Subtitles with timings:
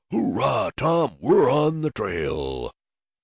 [0.09, 2.71] Hurrah, Tom, we're on the trail!"